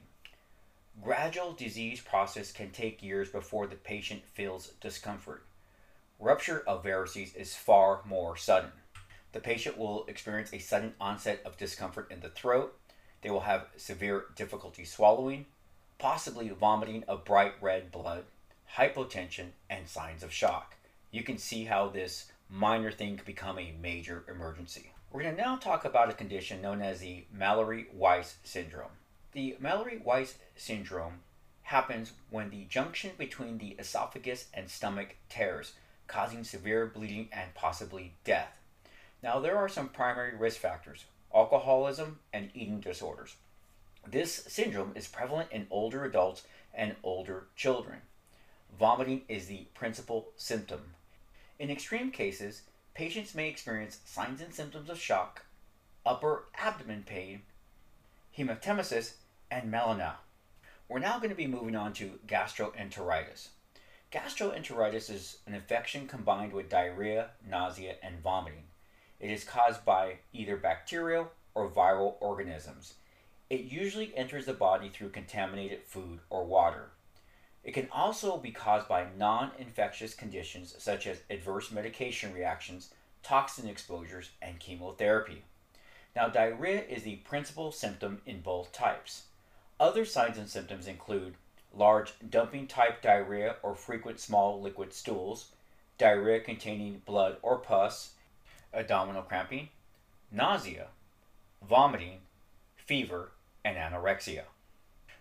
[1.04, 5.46] Gradual disease process can take years before the patient feels discomfort.
[6.20, 8.72] Rupture of varices is far more sudden.
[9.34, 12.76] The patient will experience a sudden onset of discomfort in the throat.
[13.22, 15.46] They will have severe difficulty swallowing,
[16.00, 18.26] possibly vomiting of bright red blood,
[18.76, 20.76] hypotension, and signs of shock.
[21.12, 24.92] You can see how this minor thing could become a major emergency.
[25.12, 28.92] We're going to now talk about a condition known as the Mallory Weiss syndrome.
[29.32, 31.20] The Mallory Weiss syndrome
[31.64, 35.74] happens when the junction between the esophagus and stomach tears,
[36.08, 38.58] causing severe bleeding and possibly death.
[39.24, 43.36] Now, there are some primary risk factors alcoholism and eating disorders.
[44.10, 46.44] This syndrome is prevalent in older adults
[46.74, 47.98] and older children.
[48.80, 50.94] Vomiting is the principal symptom.
[51.60, 52.62] In extreme cases,
[52.94, 55.46] patients may experience signs and symptoms of shock,
[56.06, 57.42] upper abdomen pain,
[58.38, 59.16] hematemesis,
[59.52, 60.14] and melena.
[60.88, 63.50] We're now going to be moving on to gastroenteritis.
[64.10, 68.64] Gastroenteritis is an infection combined with diarrhea, nausea, and vomiting.
[69.20, 72.94] It is caused by either bacterial or viral organisms.
[73.50, 76.90] It usually enters the body through contaminated food or water.
[77.64, 83.70] It can also be caused by non infectious conditions such as adverse medication reactions, toxin
[83.70, 85.44] exposures, and chemotherapy.
[86.14, 89.24] Now, diarrhea is the principal symptom in both types.
[89.80, 91.36] Other signs and symptoms include
[91.74, 95.52] large dumping type diarrhea or frequent small liquid stools,
[95.98, 98.14] diarrhea containing blood or pus,
[98.74, 99.70] abdominal cramping,
[100.32, 100.88] nausea,
[101.62, 102.20] vomiting,
[102.76, 103.32] fever,
[103.64, 104.44] and anorexia.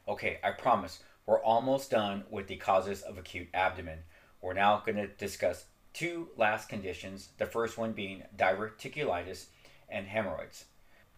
[0.08, 4.00] Okay, I promise we're almost done with the causes of acute abdomen.
[4.40, 9.46] We're now going to discuss two last conditions, the first one being diverticulitis
[9.88, 10.66] and hemorrhoids.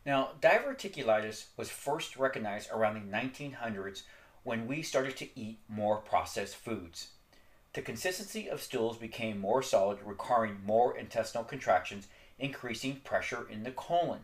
[0.07, 4.03] Now, diverticulitis was first recognized around the 1900s
[4.45, 7.09] when we started to eat more processed foods.
[7.75, 13.71] The consistency of stools became more solid, requiring more intestinal contractions, increasing pressure in the
[13.71, 14.21] colon.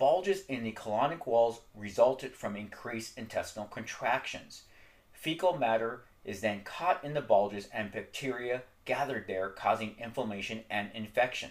[0.00, 4.62] Bulges in the colonic walls resulted from increased intestinal contractions.
[5.12, 10.88] Fecal matter is then caught in the bulges and bacteria gathered there, causing inflammation and
[10.94, 11.50] infection.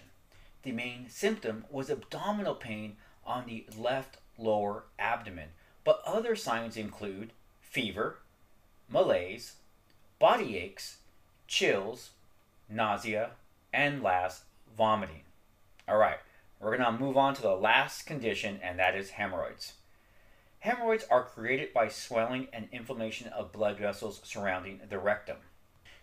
[0.64, 5.50] The main symptom was abdominal pain on the left lower abdomen,
[5.84, 8.18] but other signs include fever,
[8.90, 9.58] malaise,
[10.18, 10.98] body aches,
[11.48, 12.10] chills,
[12.68, 13.30] nausea,
[13.72, 15.22] and last, vomiting.
[15.88, 16.18] All right,
[16.60, 19.74] we're going to move on to the last condition, and that is hemorrhoids.
[20.60, 25.38] Hemorrhoids are created by swelling and inflammation of blood vessels surrounding the rectum.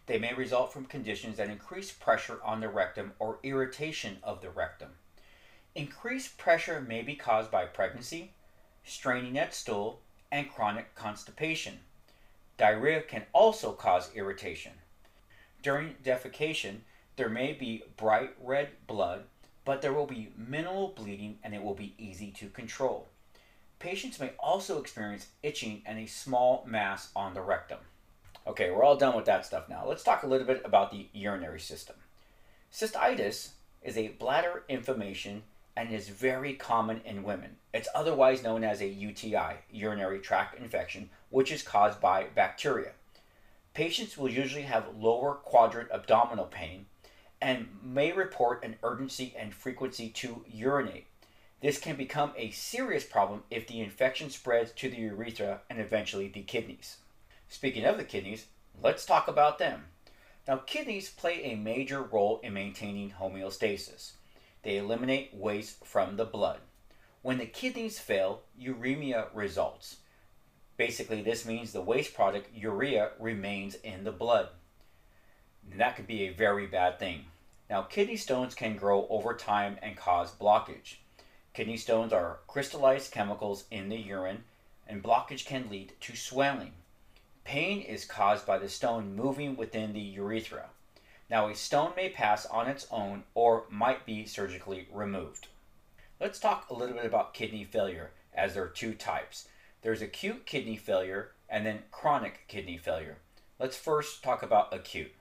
[0.06, 4.50] They may result from conditions that increase pressure on the rectum or irritation of the
[4.50, 4.92] rectum.
[5.74, 8.32] Increased pressure may be caused by pregnancy,
[8.82, 10.00] straining at stool,
[10.32, 11.80] and chronic constipation.
[12.56, 14.72] Diarrhea can also cause irritation.
[15.62, 16.78] During defecation,
[17.16, 19.24] there may be bright red blood,
[19.66, 23.08] but there will be minimal bleeding and it will be easy to control.
[23.80, 27.80] Patients may also experience itching and a small mass on the rectum.
[28.46, 29.84] Okay, we're all done with that stuff now.
[29.86, 31.96] Let's talk a little bit about the urinary system.
[32.72, 33.50] Cystitis
[33.82, 35.42] is a bladder inflammation
[35.76, 37.56] and is very common in women.
[37.74, 42.92] It's otherwise known as a UTI, urinary tract infection, which is caused by bacteria.
[43.74, 46.86] Patients will usually have lower quadrant abdominal pain
[47.40, 51.06] and may report an urgency and frequency to urinate.
[51.60, 56.28] This can become a serious problem if the infection spreads to the urethra and eventually
[56.28, 56.98] the kidneys.
[57.48, 58.46] Speaking of the kidneys,
[58.82, 59.84] let's talk about them.
[60.46, 64.12] Now, kidneys play a major role in maintaining homeostasis.
[64.62, 66.60] They eliminate waste from the blood.
[67.22, 69.96] When the kidneys fail, uremia results.
[70.76, 74.50] Basically, this means the waste product urea remains in the blood.
[75.70, 77.26] And that could be a very bad thing.
[77.68, 80.96] Now, kidney stones can grow over time and cause blockage.
[81.52, 84.44] Kidney stones are crystallized chemicals in the urine,
[84.86, 86.72] and blockage can lead to swelling.
[87.44, 90.66] Pain is caused by the stone moving within the urethra.
[91.28, 95.48] Now, a stone may pass on its own or might be surgically removed.
[96.20, 99.48] Let's talk a little bit about kidney failure, as there are two types.
[99.82, 103.18] There's acute kidney failure and then chronic kidney failure.
[103.58, 105.12] Let's first talk about acute.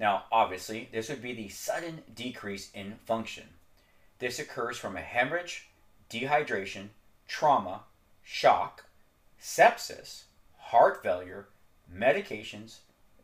[0.00, 3.44] Now, obviously, this would be the sudden decrease in function.
[4.18, 5.68] This occurs from a hemorrhage,
[6.08, 6.88] dehydration,
[7.28, 7.82] trauma,
[8.22, 8.86] shock,
[9.38, 10.22] sepsis,
[10.56, 11.48] heart failure,
[11.94, 12.78] medications,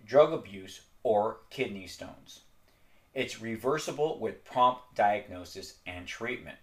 [0.04, 2.40] drug abuse, or kidney stones.
[3.14, 6.58] It's reversible with prompt diagnosis and treatment.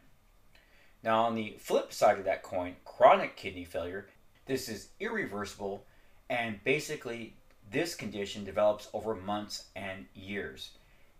[1.04, 4.10] Now, on the flip side of that coin, chronic kidney failure,
[4.46, 5.88] this is irreversible,
[6.30, 7.36] and basically,
[7.74, 10.70] this condition develops over months and years.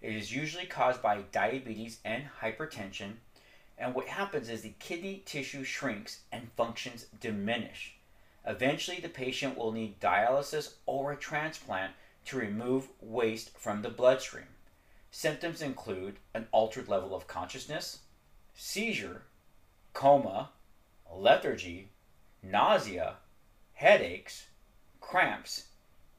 [0.02, 3.14] It is usually caused by diabetes and hypertension,
[3.78, 7.96] and what happens is the kidney tissue shrinks and functions diminish.
[8.46, 11.94] Eventually, the patient will need dialysis or a transplant
[12.26, 14.46] to remove waste from the bloodstream.
[15.10, 18.00] Symptoms include an altered level of consciousness,
[18.54, 19.24] seizure,
[19.94, 20.52] coma,
[21.12, 21.90] lethargy,
[22.44, 23.16] nausea,
[23.74, 24.48] headaches,
[25.00, 25.66] cramps,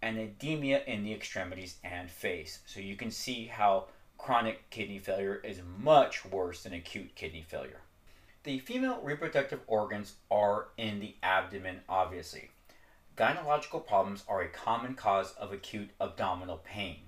[0.05, 2.59] and edema in the extremities and face.
[2.67, 3.87] So you can see how
[4.19, 7.81] chronic kidney failure is much worse than acute kidney failure.
[8.43, 12.51] The female reproductive organs are in the abdomen, obviously.
[13.17, 16.99] Gynecological problems are a common cause of acute abdominal pain.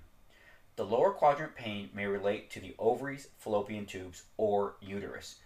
[0.76, 5.37] The lower quadrant pain may relate to the ovaries, fallopian tubes, or uterus.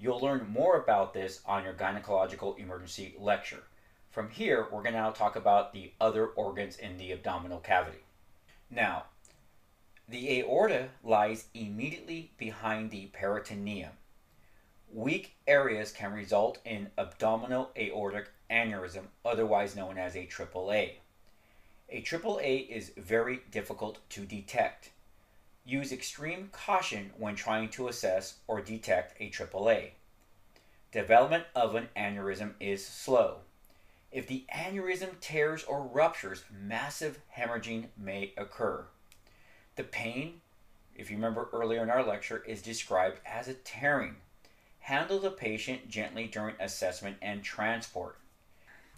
[0.00, 3.62] You'll learn more about this on your gynecological emergency lecture.
[4.18, 8.00] From here, we're going to now talk about the other organs in the abdominal cavity.
[8.68, 9.04] Now,
[10.08, 13.92] the aorta lies immediately behind the peritoneum.
[14.92, 20.94] Weak areas can result in abdominal aortic aneurysm, otherwise known as a AAA.
[21.88, 24.90] A AAA is very difficult to detect.
[25.64, 29.90] Use extreme caution when trying to assess or detect a AAA.
[30.90, 33.42] Development of an aneurysm is slow.
[34.10, 38.86] If the aneurysm tears or ruptures, massive hemorrhaging may occur.
[39.76, 40.40] The pain,
[40.94, 44.16] if you remember earlier in our lecture, is described as a tearing.
[44.80, 48.16] Handle the patient gently during assessment and transport.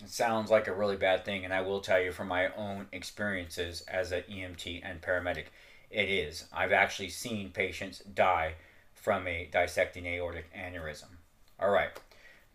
[0.01, 2.87] It sounds like a really bad thing, and I will tell you from my own
[2.92, 5.47] experiences as an EMT and paramedic,
[5.91, 6.45] it is.
[6.53, 8.55] I've actually seen patients die
[8.95, 11.09] from a dissecting aortic aneurysm.
[11.59, 11.91] All right.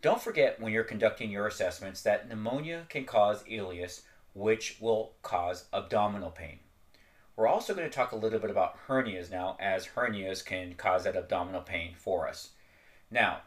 [0.05, 4.03] Don't forget when you're conducting your assessments that pneumonia can cause ileus,
[4.35, 6.59] which will cause abdominal pain.
[7.35, 11.05] We're also going to talk a little bit about hernias now, as hernias can cause
[11.05, 12.51] that abdominal pain for us.
[13.09, 13.41] Now,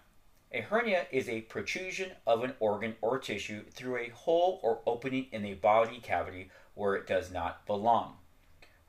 [0.51, 5.27] a hernia is a protrusion of an organ or tissue through a hole or opening
[5.31, 8.17] in a body cavity where it does not belong.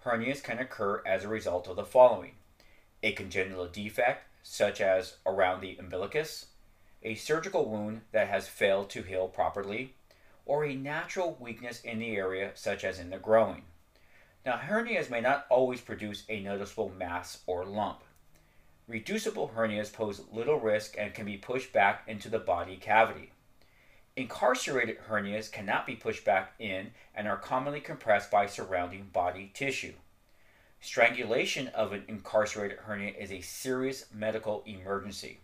[0.03, 2.32] Hernias can occur as a result of the following
[3.03, 6.47] a congenital defect, such as around the umbilicus,
[7.04, 9.93] a surgical wound that has failed to heal properly,
[10.45, 13.62] or a natural weakness in the area, such as in the groin.
[14.45, 18.00] Now, hernias may not always produce a noticeable mass or lump.
[18.88, 23.32] Reducible hernias pose little risk and can be pushed back into the body cavity.
[24.16, 29.93] Incarcerated hernias cannot be pushed back in and are commonly compressed by surrounding body tissue.
[30.82, 35.39] Strangulation of an incarcerated hernia is a serious medical emergency.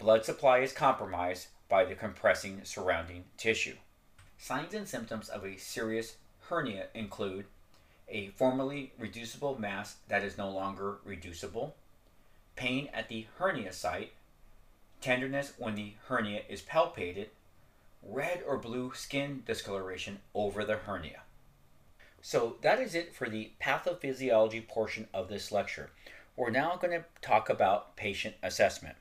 [0.00, 3.76] Blood supply is compromised by the compressing surrounding tissue.
[4.38, 6.16] Signs and symptoms of a serious
[6.48, 7.44] hernia include
[8.08, 11.76] a formerly reducible mass that is no longer reducible,
[12.56, 14.12] pain at the hernia site,
[15.02, 17.26] tenderness when the hernia is palpated,
[18.02, 21.20] red or blue skin discoloration over the hernia.
[22.22, 25.90] So that is it for the pathophysiology portion of this lecture.
[26.36, 28.96] We're now going to talk about patient assessment.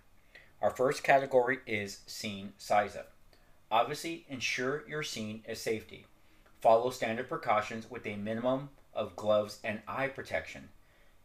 [0.61, 3.13] Our first category is scene size up.
[3.71, 6.05] Obviously, ensure your scene is safety.
[6.59, 10.67] Follow standard precautions with a minimum of gloves and eye protection.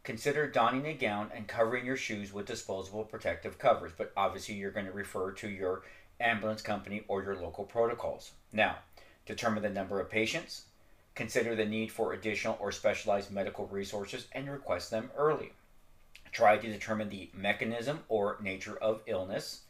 [0.03, 4.71] Consider donning a gown and covering your shoes with disposable protective covers, but obviously you're
[4.71, 5.83] going to refer to your
[6.21, 8.31] ambulance company or your local protocols.
[8.53, 8.77] Now,
[9.25, 10.65] determine the number of patients,
[11.13, 15.51] consider the need for additional or specialized medical resources, and request them early.
[16.35, 19.61] Try to determine the mechanism or nature of illness.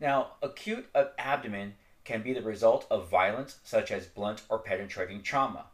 [0.00, 0.88] Now, acute
[1.18, 5.66] abdomen can be the result of violence, such as blunt or penetrating trauma.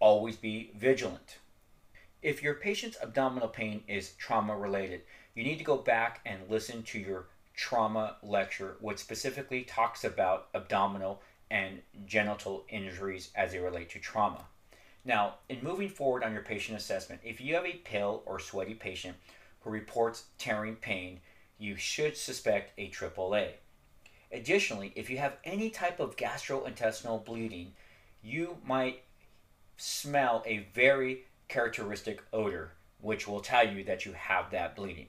[0.00, 1.36] Always be vigilant.
[2.22, 5.02] If your patient's abdominal pain is trauma related,
[5.34, 10.48] you need to go back and listen to your trauma lecture, which specifically talks about
[10.54, 11.20] abdominal
[11.50, 14.46] and genital injuries as they relate to trauma.
[15.04, 18.72] Now, in moving forward on your patient assessment, if you have a pale or sweaty
[18.72, 19.16] patient
[19.64, 21.20] who reports tearing pain,
[21.58, 23.52] you should suspect a AAA.
[24.30, 27.72] Additionally, if you have any type of gastrointestinal bleeding,
[28.22, 29.02] you might
[29.76, 35.08] smell a very characteristic odor, which will tell you that you have that bleeding.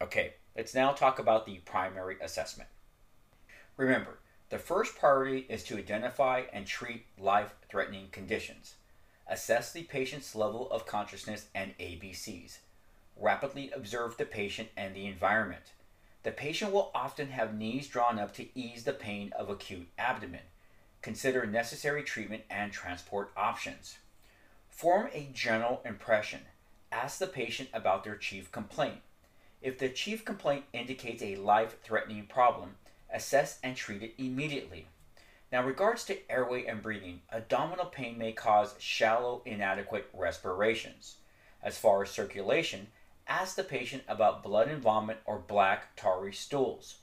[0.00, 2.68] Okay, let's now talk about the primary assessment.
[3.76, 4.18] Remember,
[4.50, 8.74] the first priority is to identify and treat life threatening conditions.
[9.26, 12.58] Assess the patient's level of consciousness and ABCs.
[13.20, 15.72] Rapidly observe the patient and the environment.
[16.22, 20.42] The patient will often have knees drawn up to ease the pain of acute abdomen.
[21.02, 23.98] Consider necessary treatment and transport options.
[24.68, 26.40] Form a general impression.
[26.92, 29.00] Ask the patient about their chief complaint.
[29.60, 32.76] If the chief complaint indicates a life threatening problem,
[33.12, 34.86] assess and treat it immediately.
[35.50, 41.16] Now, regards to airway and breathing, abdominal pain may cause shallow, inadequate respirations.
[41.62, 42.88] As far as circulation,
[43.28, 46.96] ask the patient about blood and vomit or black, tarry stools.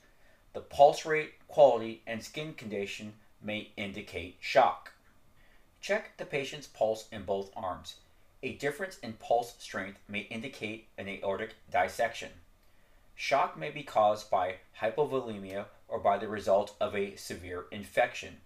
[0.52, 4.92] The pulse rate, quality, and skin condition may indicate shock.
[5.80, 7.96] Check the patient's pulse in both arms.
[8.42, 12.30] A difference in pulse strength may indicate an aortic dissection.
[13.14, 18.38] Shock may be caused by hypovolemia or by the result of a severe infection.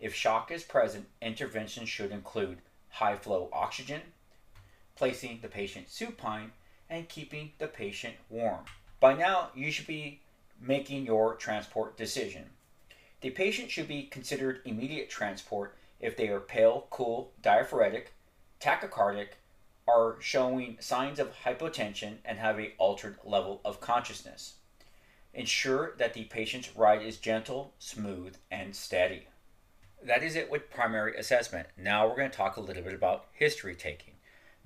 [0.00, 2.58] If shock is present, intervention should include
[2.88, 4.00] high flow oxygen,
[4.96, 6.52] placing the patient supine,
[6.90, 8.64] and keeping the patient warm.
[9.00, 10.20] By now, you should be
[10.60, 12.44] making your transport decision.
[13.20, 18.12] The patient should be considered immediate transport if they are pale, cool, diaphoretic,
[18.60, 19.30] tachycardic,
[19.88, 24.54] are showing signs of hypotension and have a altered level of consciousness.
[25.32, 29.28] Ensure that the patient's ride is gentle, smooth, and steady.
[30.02, 31.68] That is it with primary assessment.
[31.76, 34.14] Now we're going to talk a little bit about history taking.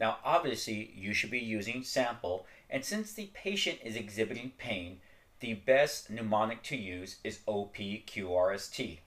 [0.02, 4.98] Now, obviously, you should be using sample, and since the patient is exhibiting pain,
[5.38, 8.98] the best mnemonic to use is OPQRST.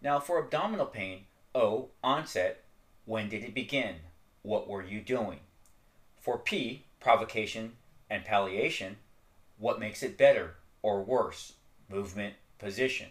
[0.00, 1.24] Now, for abdominal pain,
[1.56, 2.62] O, onset,
[3.04, 3.96] when did it begin?
[4.42, 5.40] What were you doing?
[6.20, 7.72] For P, provocation
[8.08, 8.98] and palliation,
[9.58, 11.54] what makes it better or worse?
[11.88, 13.08] Movement, position.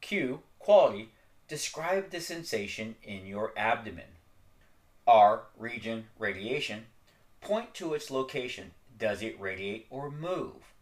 [0.00, 1.10] Q, quality,
[1.48, 4.15] describe the sensation in your abdomen.
[5.06, 6.86] R, region, radiation,
[7.40, 8.72] point to its location.
[8.98, 10.72] Does it radiate or move?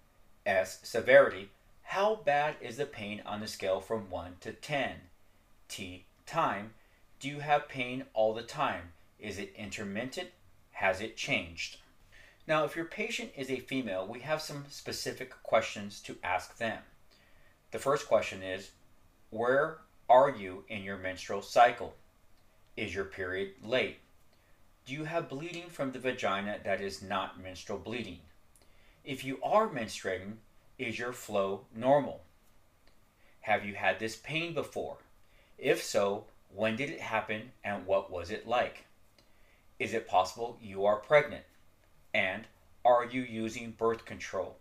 [0.46, 1.50] S, severity,
[1.82, 4.92] how bad is the pain on the scale from 1 to 10?
[5.68, 6.74] T, time,
[7.20, 8.92] do you have pain all the time?
[9.18, 10.30] Is it intermittent
[10.72, 11.78] has it changed?
[12.46, 16.80] Now, if your patient is a female, we have some specific questions to ask them.
[17.70, 18.70] The first question is
[19.30, 21.94] Where are you in your menstrual cycle?
[22.76, 23.98] Is your period late?
[24.86, 28.20] Do you have bleeding from the vagina that is not menstrual bleeding?
[29.02, 30.34] If you are menstruating,
[30.78, 32.20] is your flow normal?
[33.40, 34.98] Have you had this pain before?
[35.56, 36.24] If so,
[36.54, 38.84] when did it happen and what was it like?
[39.78, 41.44] Is it possible you are pregnant?
[42.12, 42.44] And
[42.84, 44.58] are you using birth control?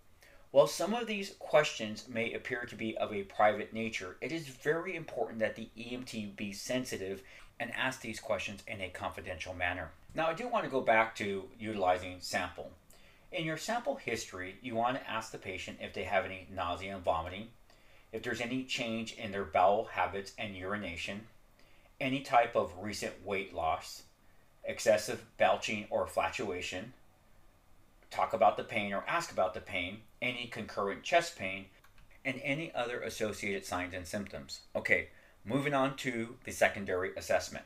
[0.54, 4.48] While some of these questions may appear to be of a private nature, it is
[4.48, 7.24] very important that the EMT be sensitive
[7.60, 9.90] and ask these questions in a confidential manner.
[10.14, 12.70] Now, I do want to go back to utilizing sample.
[13.32, 16.94] In your sample history, you want to ask the patient if they have any nausea
[16.94, 17.48] and vomiting,
[18.12, 21.22] if there's any change in their bowel habits and urination,
[22.00, 24.04] any type of recent weight loss,
[24.64, 26.94] excessive belching or flatulation,
[28.14, 31.66] talk about the pain or ask about the pain, any concurrent chest pain,
[32.24, 34.62] and any other associated signs and symptoms.
[34.76, 35.10] Okay,
[35.44, 37.66] moving on to the secondary assessment.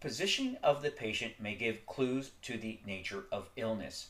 [0.00, 4.08] Positioning of the patient may give clues to the nature of illness.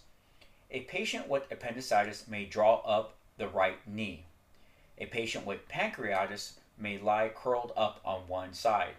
[0.71, 4.25] A patient with appendicitis may draw up the right knee.
[4.99, 8.95] A patient with pancreatitis may lie curled up on one side.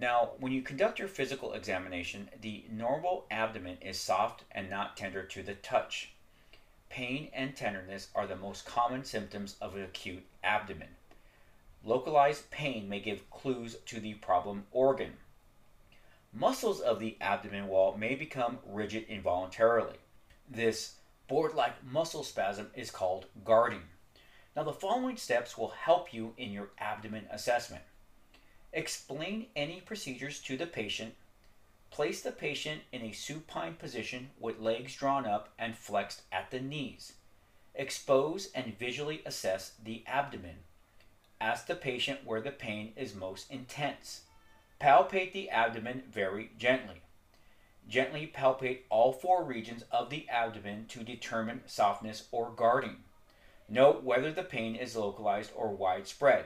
[0.00, 5.22] Now, when you conduct your physical examination, the normal abdomen is soft and not tender
[5.24, 6.12] to the touch.
[6.88, 10.88] Pain and tenderness are the most common symptoms of an acute abdomen.
[11.84, 15.12] Localized pain may give clues to the problem organ.
[16.32, 19.98] Muscles of the abdomen wall may become rigid involuntarily.
[20.48, 20.94] This
[21.28, 23.82] board like muscle spasm is called guarding.
[24.56, 27.82] Now, the following steps will help you in your abdomen assessment.
[28.72, 31.14] Explain any procedures to the patient.
[31.90, 36.60] Place the patient in a supine position with legs drawn up and flexed at the
[36.60, 37.14] knees.
[37.74, 40.58] Expose and visually assess the abdomen.
[41.40, 44.22] Ask the patient where the pain is most intense.
[44.80, 47.02] Palpate the abdomen very gently.
[47.88, 52.98] Gently palpate all four regions of the abdomen to determine softness or guarding.
[53.68, 56.44] Note whether the pain is localized or widespread.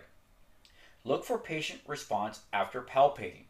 [1.07, 3.45] Look for patient response after palpating.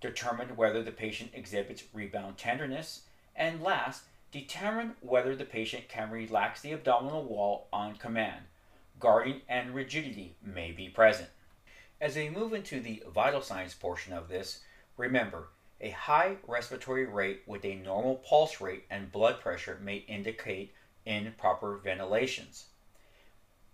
[0.00, 3.02] Determine whether the patient exhibits rebound tenderness.
[3.36, 4.02] And last,
[4.32, 8.46] determine whether the patient can relax the abdominal wall on command.
[8.98, 11.28] Guarding and rigidity may be present.
[12.00, 14.62] As we move into the vital signs portion of this,
[14.96, 20.74] remember a high respiratory rate with a normal pulse rate and blood pressure may indicate
[21.06, 22.66] improper ventilations.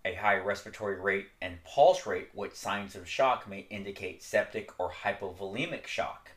[0.05, 4.91] A high respiratory rate and pulse rate which signs of shock may indicate septic or
[4.91, 6.31] hypovolemic shock.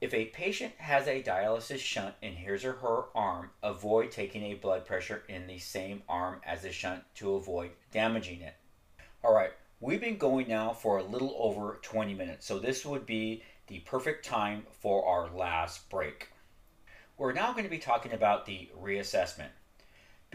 [0.00, 4.54] If a patient has a dialysis shunt in his or her arm, avoid taking a
[4.54, 8.56] blood pressure in the same arm as the shunt to avoid damaging it.
[9.24, 13.06] All right, we've been going now for a little over 20 minutes, so this would
[13.06, 16.28] be the perfect time for our last break.
[17.16, 19.48] We're now going to be talking about the reassessment.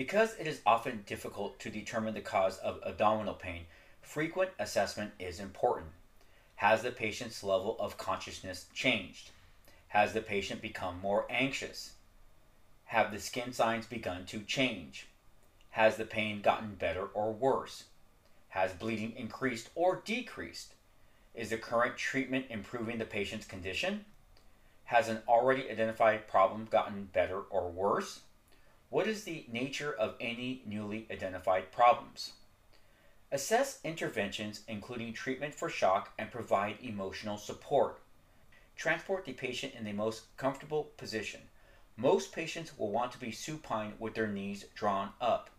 [0.01, 3.65] Because it is often difficult to determine the cause of abdominal pain,
[4.01, 5.89] frequent assessment is important.
[6.55, 9.29] Has the patient's level of consciousness changed?
[9.89, 11.91] Has the patient become more anxious?
[12.85, 15.05] Have the skin signs begun to change?
[15.69, 17.83] Has the pain gotten better or worse?
[18.49, 20.73] Has bleeding increased or decreased?
[21.35, 24.05] Is the current treatment improving the patient's condition?
[24.85, 28.21] Has an already identified problem gotten better or worse?
[28.91, 32.33] What is the nature of any newly identified problems?
[33.31, 38.01] Assess interventions, including treatment for shock, and provide emotional support.
[38.75, 41.39] Transport the patient in the most comfortable position.
[41.95, 45.49] Most patients will want to be supine with their knees drawn up.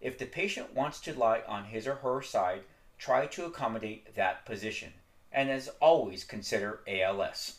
[0.00, 2.60] If the patient wants to lie on his or her side,
[2.96, 4.92] try to accommodate that position.
[5.32, 7.58] And as always, consider ALS.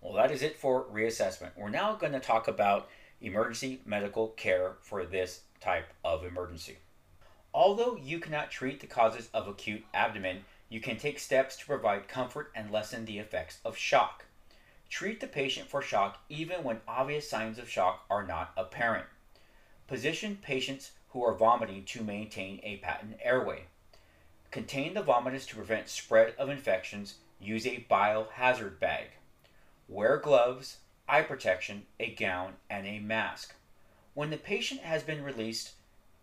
[0.00, 1.50] Well, that is it for reassessment.
[1.56, 2.88] We're now going to talk about
[3.20, 6.78] emergency medical care for this type of emergency.
[7.52, 12.08] Although you cannot treat the causes of acute abdomen, you can take steps to provide
[12.08, 14.26] comfort and lessen the effects of shock.
[14.88, 19.06] Treat the patient for shock even when obvious signs of shock are not apparent.
[19.86, 23.64] Position patients who are vomiting to maintain a patent airway.
[24.50, 27.16] Contain the vomitus to prevent spread of infections.
[27.40, 29.06] Use a biohazard bag.
[29.88, 30.78] Wear gloves,
[31.10, 33.54] eye protection, a gown, and a mask.
[34.14, 35.72] When the patient has been released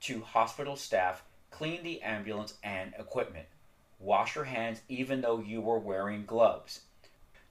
[0.02, 3.48] to hospital staff, clean the ambulance and equipment.
[4.00, 6.82] Wash your hands even though you were wearing gloves.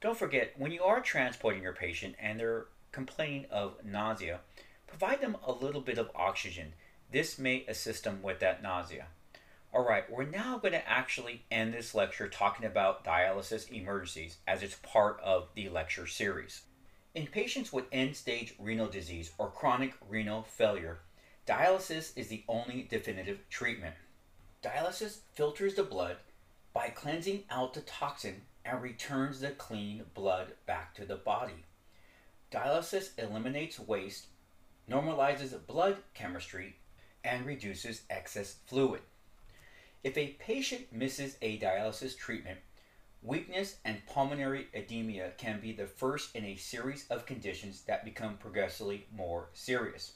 [0.00, 4.40] Don't forget, when you are transporting your patient and they're complaining of nausea,
[4.86, 6.72] provide them a little bit of oxygen.
[7.12, 9.08] This may assist them with that nausea.
[9.74, 14.62] All right, we're now going to actually end this lecture talking about dialysis emergencies as
[14.62, 16.62] it's part of the lecture series.
[17.16, 20.98] In patients with end stage renal disease or chronic renal failure,
[21.46, 23.94] dialysis is the only definitive treatment.
[24.62, 26.18] Dialysis filters the blood
[26.74, 31.64] by cleansing out the toxin and returns the clean blood back to the body.
[32.52, 34.26] Dialysis eliminates waste,
[34.86, 36.76] normalizes blood chemistry,
[37.24, 39.00] and reduces excess fluid.
[40.04, 42.58] If a patient misses a dialysis treatment,
[43.26, 48.36] weakness and pulmonary edema can be the first in a series of conditions that become
[48.36, 50.12] progressively more serious.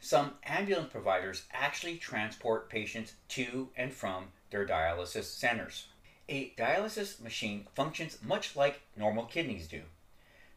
[0.00, 5.86] Some ambulance providers actually transport patients to and from their dialysis centers.
[6.28, 9.82] A dialysis machine functions much like normal kidneys do.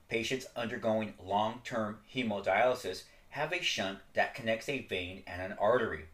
[0.10, 6.06] Patients undergoing long term hemodialysis have a shunt that connects a vein and an artery.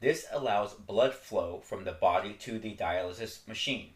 [0.00, 3.90] This allows blood flow from the body to the dialysis machine.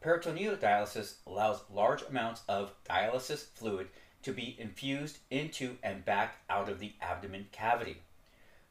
[0.00, 3.88] Peritoneal dialysis allows large amounts of dialysis fluid
[4.22, 8.02] to be infused into and back out of the abdomen cavity.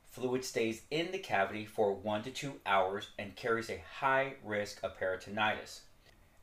[0.04, 4.80] Fluid stays in the cavity for one to two hours and carries a high risk
[4.84, 5.82] of peritonitis.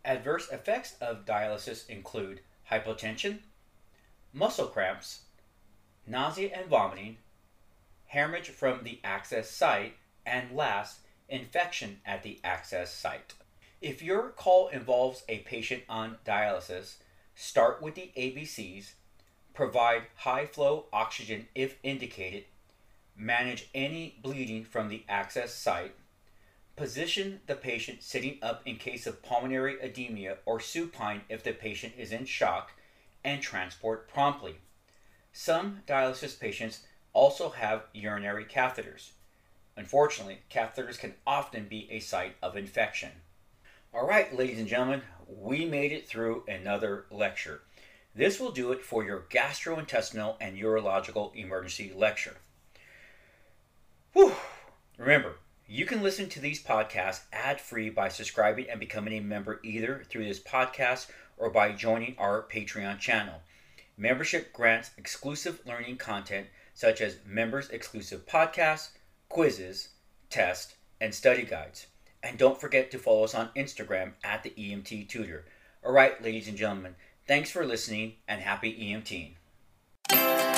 [0.04, 3.38] Adverse effects of dialysis include hypotension,
[4.32, 5.22] muscle cramps,
[6.06, 7.16] nausea and vomiting,
[8.06, 9.94] hemorrhage from the access site,
[10.26, 13.34] and last, infection at the access site.
[13.82, 16.98] If your call involves a patient on dialysis,
[17.34, 18.92] start with the ABCs,
[19.54, 22.44] provide high flow oxygen if indicated,
[23.16, 25.96] manage any bleeding from the access site,
[26.76, 31.94] position the patient sitting up in case of pulmonary edema or supine if the patient
[31.98, 32.74] is in shock,
[33.24, 34.58] and transport promptly.
[35.32, 39.10] Some dialysis patients also have urinary catheters.
[39.76, 43.10] Unfortunately, catheters can often be a site of infection.
[43.94, 47.60] All right, ladies and gentlemen, we made it through another lecture.
[48.14, 52.38] This will do it for your gastrointestinal and urological emergency lecture.
[54.14, 54.32] Whew.
[54.96, 55.36] Remember,
[55.68, 60.04] you can listen to these podcasts ad free by subscribing and becoming a member either
[60.08, 63.42] through this podcast or by joining our Patreon channel.
[63.98, 68.88] Membership grants exclusive learning content such as members exclusive podcasts,
[69.28, 69.88] quizzes,
[70.30, 71.88] tests, and study guides.
[72.22, 75.44] And don't forget to follow us on Instagram at the EMT Tutor.
[75.84, 76.94] All right, ladies and gentlemen,
[77.26, 80.51] thanks for listening and happy EMTing.